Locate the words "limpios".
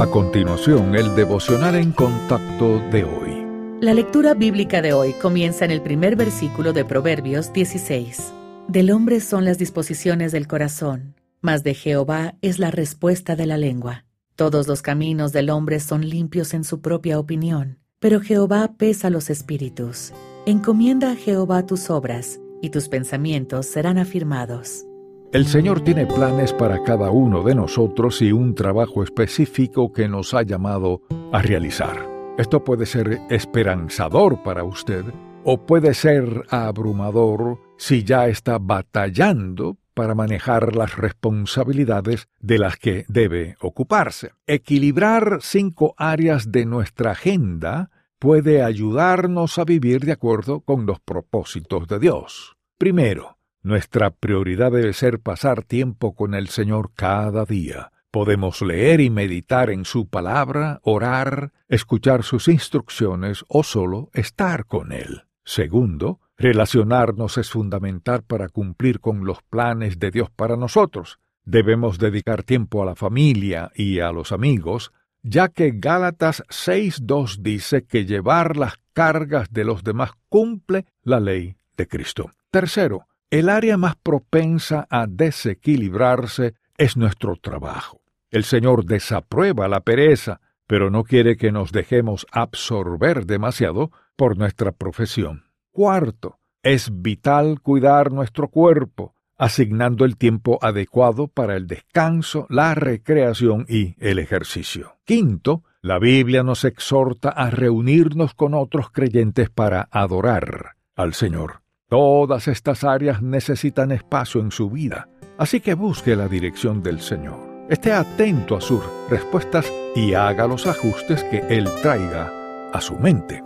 16.08-16.54